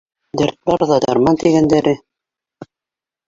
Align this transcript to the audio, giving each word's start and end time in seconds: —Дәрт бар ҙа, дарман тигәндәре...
—Дәрт 0.39 0.55
бар 0.69 0.85
ҙа, 0.91 0.95
дарман 1.03 1.37
тигәндәре... 1.43 1.93